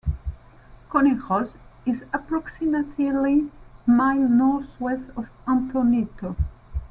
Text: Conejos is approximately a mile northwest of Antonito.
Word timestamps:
Conejos 0.89 1.53
is 1.85 2.05
approximately 2.11 3.07
a 3.07 3.49
mile 3.85 4.27
northwest 4.27 5.11
of 5.15 5.29
Antonito. 5.47 6.35